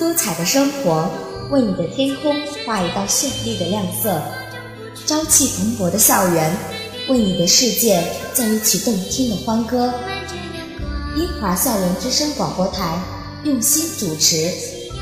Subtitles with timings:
[0.00, 1.10] 多彩的生活，
[1.50, 2.34] 为你的天空
[2.64, 4.18] 画一道绚丽的亮色；
[5.04, 6.56] 朝气蓬勃的校园，
[7.08, 8.02] 为你的世界
[8.32, 9.92] 奏一曲动听的欢歌。
[11.16, 12.98] 英华校园之声广播台
[13.44, 14.50] 用心主持，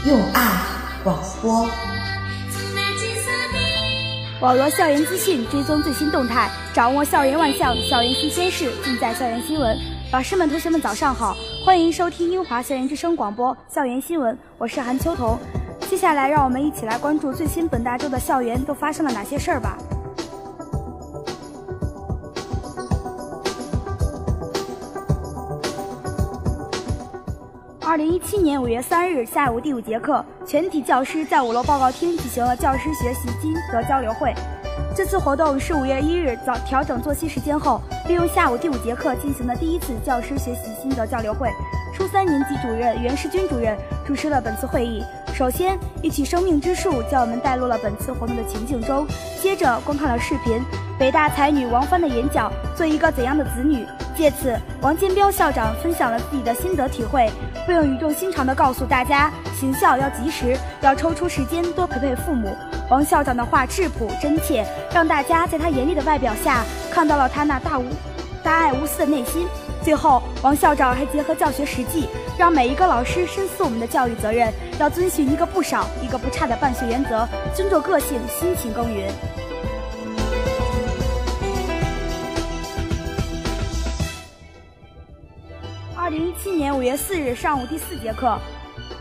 [0.05, 0.61] 用爱
[1.05, 1.71] 广播。
[4.41, 9.79] 网罗校园资讯，追踪最新动态，掌握校园万象、校园新鲜事，尽在校园新闻。
[10.11, 15.39] 老师们、同学们，早上好，欢迎收听英华校园之声广播校园新闻，我是韩秋彤。
[15.89, 19.77] 接下来，让我们一起来关注最新本大周的校园都发生了哪些事儿吧。
[27.81, 34.33] 二零一七年五月三日下午第五节课，全体教师在五楼报告厅举行了教师学习心得交流会。
[34.99, 41.49] 这次活动是五月一日早调整作息时间后，利用下午第五节课进行的第一次教师学习心得交流会。
[41.95, 45.05] 初三年级主任袁世军主任主持了本次会议。
[45.33, 49.07] 首先，一起《生命之树》将我们带入了本次活动的情境中。
[49.41, 50.61] 接着，观看了视频，
[50.99, 53.85] 北大才女王帆的演讲《做一个怎样的子女》。
[54.19, 57.31] 借此，王建彪校长分享了自己的心得体会，
[57.69, 62.53] 并语重心长地告诉大家：行孝要及时，要抽出时间多陪陪父母。
[62.91, 67.85] 王校长的话质朴真切，让大家在他严厉的外表下看到了他那大无
[68.43, 69.47] 大爱无私的内心。
[69.85, 77.25] 最后，王校长还结合教学实际，让每一个老师深思我们的教育责任，要遵循一个不少、一个不差的办学原则，
[77.55, 79.09] 尊重个性，辛勤耕耘。
[86.43, 88.39] 七年五月四日上午第四节课，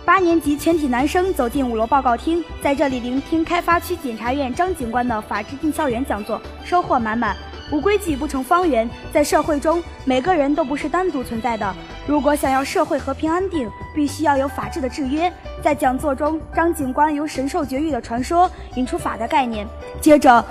[0.04, 7.36] 八年级全体男生走进五楼报告厅，在这里聆听开发区检察院张警官的法治进校园讲座，收获满满。
[7.72, 11.76] 无规矩不成方圆，在社会中，每个人都不是单独存在的。
[12.08, 15.32] 如果想要社会和平安定，必须要有法治的制约。
[15.62, 19.68] 在讲座中，张警官由神兽绝育的传说引出法的概念，
[20.02, 20.44] 接着，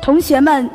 [0.00, 0.70] 同学们。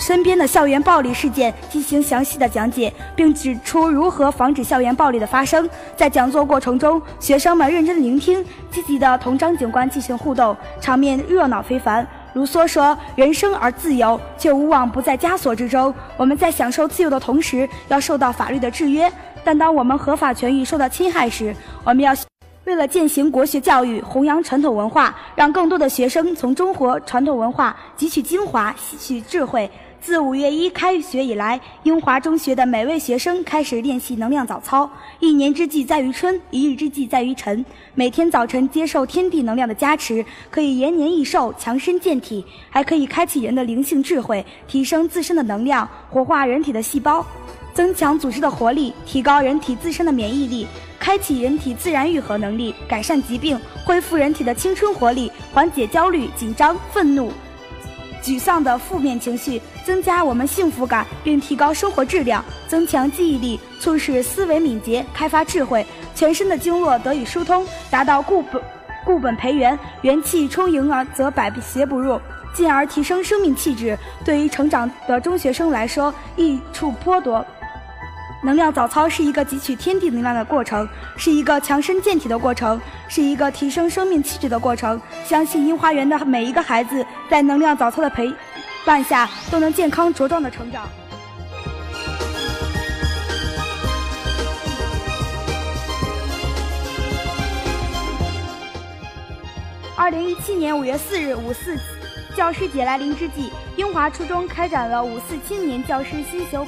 [0.00, 5.68] 身边的校园暴力事件进行详细的讲解，并指出如何防止校园暴力的发生。
[5.94, 12.04] 在讲座过程中，学生们认真聆听，积极地同张警官进行互动，场面热闹非凡。
[12.32, 15.92] 卢梭说：“人生而自由，却无往不在枷锁之中。
[16.16, 19.12] 我们在享受自由的同时，要受到法律的制约。
[19.44, 22.14] 但当我们合法权益受到侵害时，我们要
[22.64, 34.90] 为了践行国学教育，弘扬传统文化，让更多的学生从中国传统文化汲取精华，吸取智慧。”自五月一开学以来，英华中学的每位学生开始练习能量早操。
[35.18, 37.62] 一年之计在于春，一日之计在于晨。
[37.94, 47.24] 每天早晨接受天地能量的加持，可以延年益寿、强身健体，还可以开启人的灵性智慧，提升自身的能量，活化人体的细胞，
[47.74, 50.66] 增强组织的活力，提高人体自身的免疫力，
[50.98, 57.30] 开启人体自然愈合能力，改善疾病，恢复人体的青春活力，缓解焦虑、紧张、愤怒。
[58.22, 68.62] 沮丧的负面情绪，增加我们幸福感，并提高生活质量，增强记忆力，促使思维敏捷，开发智慧，全身的经络得以疏通，达到固本
[69.04, 72.20] 固本培元，元气充盈而则百邪不入，
[72.52, 73.98] 进而提升生命气质。
[74.24, 77.44] 对于成长的中学生来说，益处颇多。
[78.42, 84.98] 能量早操是一个汲取天地能量的过程，是一个强身健体的过程，是一个提升生命气质的过程。
[85.24, 88.32] 相信樱花园的每一个孩子，在能量早操的陪
[88.84, 90.88] 伴下，都能健康茁壮的成长。
[99.94, 101.78] 二零一七年五月四日五四
[102.34, 106.66] 教师节来临之际，英华初中开展了五四青年教师新秀。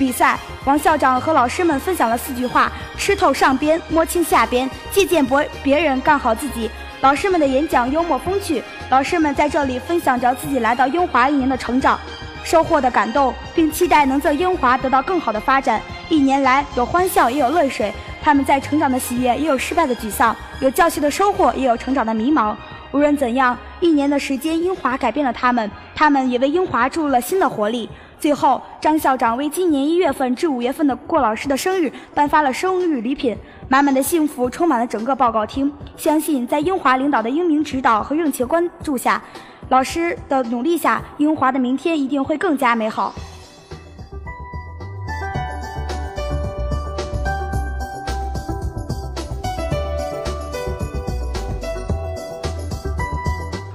[0.00, 6.70] 比赛，王校长和老师们分享了四句话：吃透上边，摸清下边，借鉴别别人，干好自己。
[7.02, 12.00] 老师们的演讲幽默风趣，老师们在这里分享着自己来到英华一年的成长，
[12.42, 15.82] 收获的感动，并期待能在英华得到更好的发展。
[16.08, 17.92] 一年来，有欢笑，也有泪水。
[18.22, 22.56] 他们在成长的喜悦，也有失败的沮丧；有教学的收获，也有成长的迷茫。
[22.92, 27.88] 无论怎样，一年的时间，英华改变了他们，他们也为英华注入了新的活力。
[28.20, 33.34] 最后，张校长为今年一月份至五月份的郭老师的生日颁发了生日礼品，
[33.66, 35.72] 满满的幸福充满了整个报告厅。
[35.96, 39.22] 相信在英华领导的英明指导和热情关注下，
[39.70, 43.14] 老师的努力下，英华的明天一定会更加美好。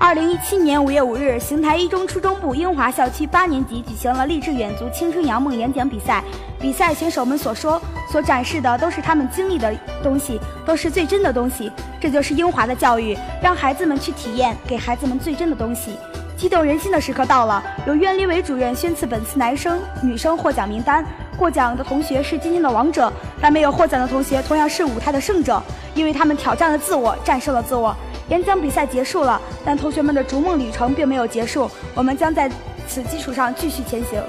[0.05, 6.23] 二零一七年五月五日，邢台一中初中部英华校区八年级举行了励志远足青春扬梦演讲比赛。
[6.59, 7.81] 比赛选手们所说，
[8.11, 11.71] 所展示的都是他们经历的东西，都是最真的东西。
[11.99, 15.97] 这就是英华的教育，让孩子们去体验，给孩子们最真的东西。
[16.37, 21.03] 激动人心的时刻到了，由苑立伟主任宣赐本次男生、女生获奖名单。
[21.35, 23.11] 获奖的同学是今天的王者，
[23.41, 25.59] 但没有获奖的同学同样是舞台的胜者，
[25.95, 27.93] 因为他们挑战了自我，战胜了自我。
[28.29, 32.49] 演讲比赛结束了，但同学们的逐梦旅程并没有结束，我们将在
[32.87, 34.19] 此基础上继续前行。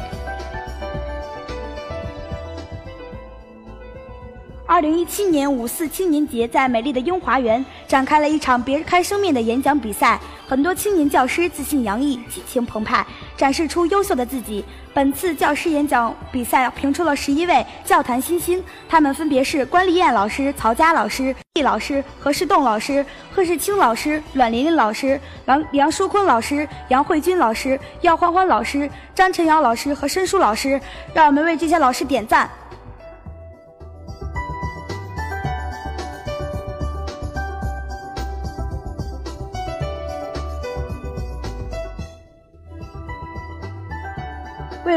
[4.68, 14.64] 二零一七年五四青年节在美丽的雍华园展开了一场别开生面的演讲比赛，很多青年教师自信洋溢，激情澎湃，展示出优秀的自己。
[14.94, 23.04] 本次教师演讲比赛评出了十一位教坛新星，他们分别是关丽艳老师、曹佳老师、易老师、何世栋老师、
[23.34, 30.80] 贺世清老师、阮琳琳老师、梁梁淑坤老师、杨慧君老师、姚欢欢老师、张晨瑶老师和申舒老师。
[31.12, 32.48] 让我们为这些老师点赞。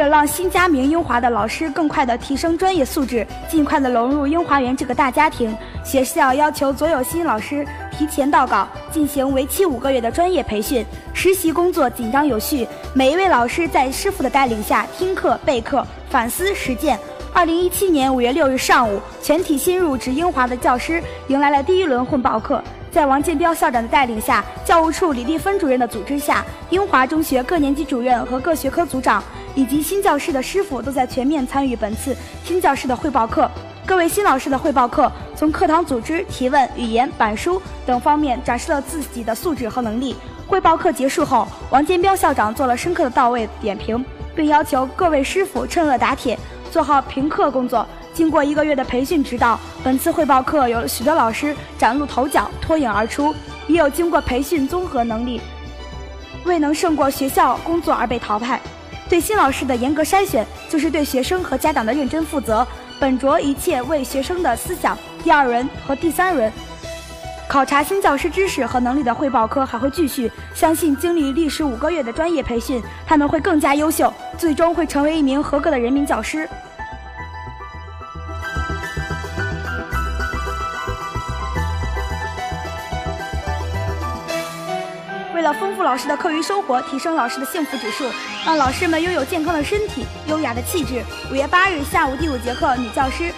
[0.09, 10.85] 让新加名英华的老师更快地提升专业素质，尽快地融入英华园这个大家庭，学校要求所有新老师提前到岗，进行为期五个月的专业培训。
[11.13, 16.97] 实习工作紧张有序，每一位老师在师傅的带领下听课、备课、反思实践。
[17.31, 22.63] 二零一七年五月六日上午，全体新入职英华的教师迎来了第一轮混报课。
[22.91, 29.23] 在王建彪校长的带领下，教务处李丽芬主任的组织下，英华中学各年级主任和各学科组长。
[29.56, 33.50] 以及新教师的师傅都在全面参与本次新教师的汇报课。
[33.86, 40.16] 各位新老师的汇报课，从课堂组织、提问、语言、板书等方面展示了自己的素质和能力。
[40.48, 44.04] 汇报课结束后，王建彪校长做了深刻的到位点评，
[44.36, 46.38] 并要求各位师傅趁热打铁，
[46.72, 47.86] 做好评课工作。
[48.13, 53.34] 经过一个月的培训指导，本次汇报课有许多老师崭露头角，脱颖而出；
[53.68, 55.40] 也有经过培训综合能力
[56.46, 58.60] 未能胜过学校工作而被淘汰。
[59.09, 62.65] 对新老师的严格筛选，就是对学生和家长的认真负责，
[63.00, 64.95] 本着一切为学生的思想。
[65.23, 66.51] 第二轮和第三轮
[67.50, 76.47] 考察新教师知识和能力的汇报课还会继续，相信经历历时五个月的专业培训，他们会更加优秀，最终会成为一名合格的人民教师。
[85.54, 88.06] 丰富老师的课余生活，提升老师的幸福指数，
[88.46, 91.04] 让老师们拥有健康的身体、优雅的气质。
[91.31, 93.31] 五月八日下午第五节课，女教师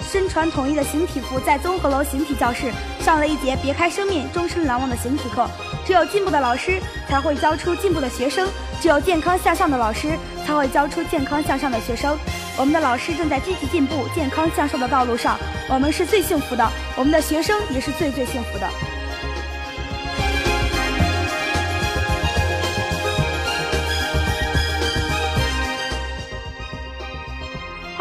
[0.00, 5.48] 身穿统一的形体服，在综合楼形体教室上了一节别开生面、终身难忘的形体课。
[5.84, 8.48] 只有进步的老师才会教出进步的学生，
[8.80, 12.18] 只有健康向上的老师才会教出健康向上的学生。
[12.58, 18.66] 我们的老师正在积极进步、健康向上的道路上，我们是最幸福的，我们的学生也是最最幸福的。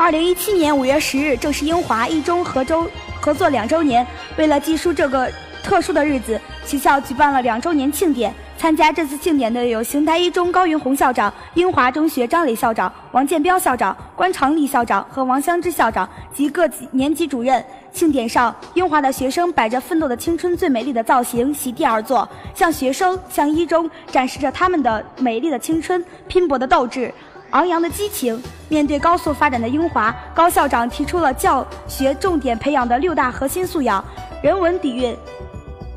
[0.06, 2.88] 二零一七年五月十日，正是英华一中合周
[3.20, 4.06] 合作两周年。
[4.38, 5.28] 为了记述这个
[5.64, 8.32] 特殊的日子，学校举办了两周年庆典。
[8.56, 17.66] 参加这次庆典的有邢台一中高云红校长、英华中学张磊校长、王建彪校长、关长利校长和王香芝校长及各级年级主任。
[17.92, 27.12] 庆典上，英华的学生摆着奋斗的青春最美丽的造型，席地而坐，向学生、向一中展示着他们的美丽的青春、拼搏的斗志。
[27.56, 34.04] 昂扬的激情，面对高速发展的英华，高校长提出了教学重点培养的六大核心素养：
[34.44, 35.16] 人文底蕴、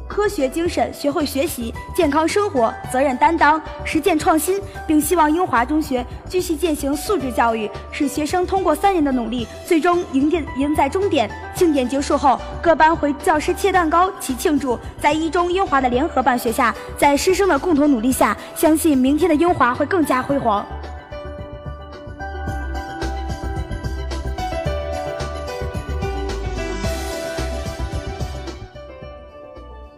[0.06, 11.28] 科学精神、学会学习、健康生活、责任担当、实践创新，并希望英华中学继续践行素质教育，使学生通过三年的努力，最终赢点赢在终点。
[11.56, 14.78] 庆典结束后，各班回教室切蛋糕齐庆祝。
[15.00, 20.64] 在一中英华的联合办学下，在师生的共同努力下，相信明天的英华会更加辉煌。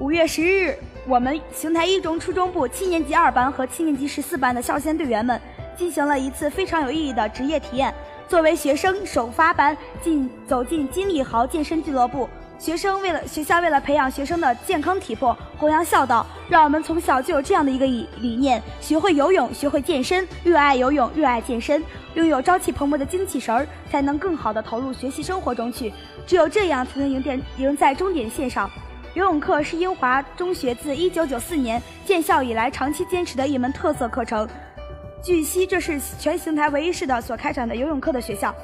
[0.01, 0.75] 五月十日，
[1.07, 5.39] 我们邢台一中初中部七年级二班和七年级十四班的少先队员们
[5.77, 7.93] 进行了一次非常有意义的职业体验。
[8.27, 12.27] 作为学生首发班进走进金利豪健身俱乐部，
[12.59, 25.93] 学生为了学校为了培养学生的健康体魄，弘扬孝道，让我们从小就有这样的一个理理念：学会游泳，学会健身，热爱游泳，热爱健身，拥有朝气蓬勃的精气神儿，才能更好的投入学习生活中去。
[26.27, 28.71] 只有这样，才能赢点赢在终点线上。
[29.15, 34.49] 游泳课是英华中学自1994年建校以来长期坚持的一门特色课程。
[35.21, 38.55] 据悉，这是全邢台唯一市的所开展的游泳课的学校。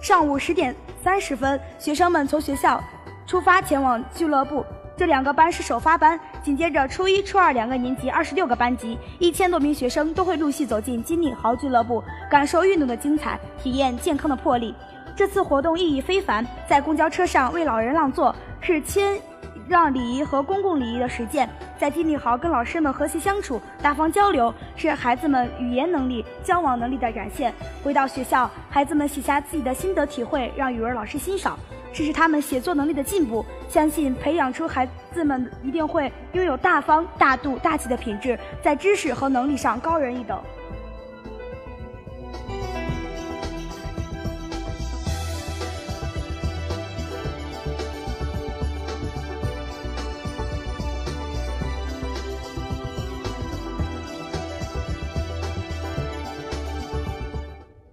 [0.00, 2.82] 上午十点三十分，学生们从学校
[3.26, 4.64] 出发前往俱乐部。
[4.94, 14.74] 这两个班是首发班，紧接着初一、初二两个年级，二十六个班级，一千多名学生都会陆续走进金领豪俱乐部，感受运动的精彩，体验健康的魄力。
[15.16, 19.20] 这次活动意义非凡，在公交车上为老人让座，是亲
[19.68, 21.48] 让礼仪和公共礼仪的实践。
[21.78, 27.52] 在金立豪跟老师们和谐相处、大方交流，是孩子们语言能力、交往能力的展现。
[27.82, 31.58] 回到学校，孩子们写下自己的心得体会，让语文老师欣赏。
[31.92, 40.36] 这是他们写作能力的进步，相信培养出孩子们一定会拥有大方、大度、大气的品质，在知识和能力上高人一等。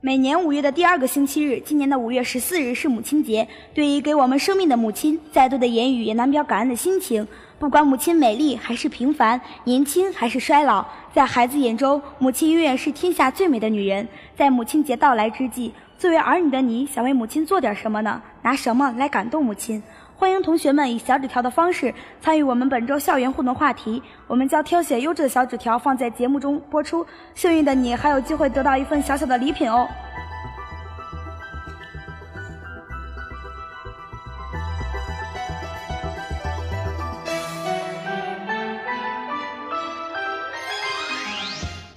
[0.03, 3.47] 每年五月的第二个星期日，今年的五月十四日是母亲节。
[3.75, 7.27] 对于给我们生命的母亲，再多的言语也难表感恩的心情。
[7.59, 14.07] 不管母亲美丽还是平凡，年轻还是衰老，在孩子眼中，母亲永远是天下最美的女人。
[14.35, 18.19] 在母亲节到来之际，作为儿女的你想为母亲做点什么呢？
[18.41, 19.83] 拿什么来感动母亲？
[20.21, 29.89] 欢迎同学们以小纸条的方式参与我们本周校园互动话题，我们将挑选优质的小纸条放在节目中播出，幸运的你还有机会得到一份小小的礼品哦。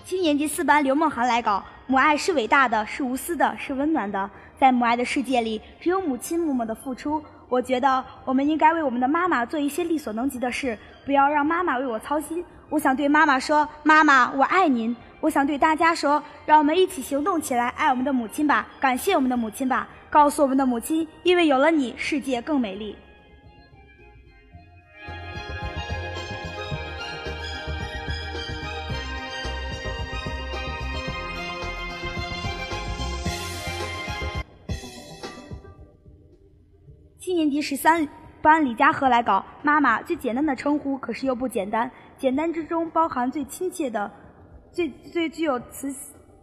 [0.07, 7.23] 七年级四班刘梦涵来稿：母爱是伟大的，是无私的，是温暖的，在母爱的世界里，只有母亲默默的付出。
[7.55, 12.45] 我觉得我们应该为我们的妈妈做一些力所能及的事，不要让妈妈为我操心。
[12.69, 22.97] 我想对妈妈说：“妈妈，我爱您。”我想对大家说：“让我们一起行动起来，爱我们的母亲吧，感谢我们的母亲吧，告诉我们的母亲，因为有了你，世界更美丽。”
[37.25, 38.07] 七年级十三
[38.43, 41.91] 班李佳禾来搞：妈妈最简单的称呼，可是又不简单。
[42.19, 44.11] 简单之中包含最亲切的、
[44.71, 45.91] 最最具有磁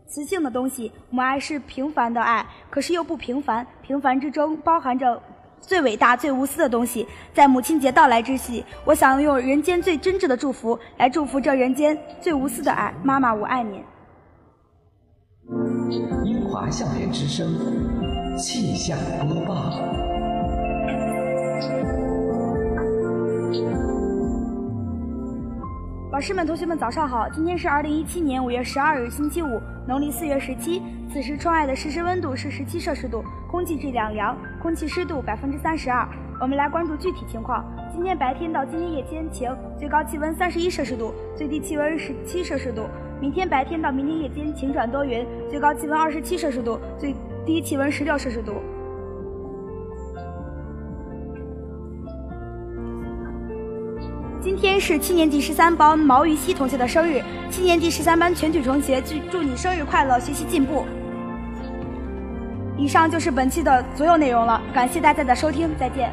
[0.08, 0.92] 磁性的东西。
[1.12, 3.64] 母爱是平凡的爱，可是又不平凡。
[3.84, 5.22] 平凡之中包含着
[5.60, 7.08] 最伟大、最无私的东西。
[7.32, 12.92] 在母亲节到来之际，我想用人间最真挚的祝福来祝福这人间最无私的爱。
[13.04, 13.84] 妈妈，我爱你。
[16.26, 17.54] 英华校园之声
[18.36, 18.98] 气象
[19.28, 20.21] 播报。
[26.22, 27.28] 师们、同学们，早上好！
[27.30, 30.80] 今天是二零一七年五月十二日，星期五，农历四月十七。
[31.12, 36.08] 此时窗外的实时温度是十七摄氏度，空气质量良，空气湿度百分之三十二。
[36.40, 42.84] 我们来关注具体情况：今天白天到今天夜间晴，最高气温三十一摄氏度，最低气温十七摄氏度；
[43.20, 47.16] 明天白天到明天夜间晴转多云，最高气温二十七摄氏度，最
[47.48, 48.62] 低气温十六摄氏度。
[54.62, 60.86] 今天是七年级十三班毛于熙同学的生日，七年级十三班全体同学祝祝你生日快乐，学习进步。
[62.78, 66.12] 以上就是本期的所有内容了，感谢大家的收听，再见。